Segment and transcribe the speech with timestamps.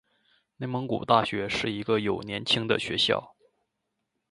[0.57, 3.35] 内蒙古大学是一个有年轻的学校。